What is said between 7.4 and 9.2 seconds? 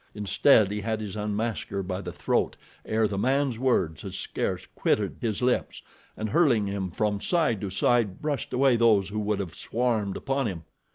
to side brushed away those who